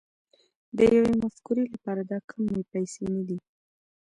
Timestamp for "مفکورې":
1.21-1.63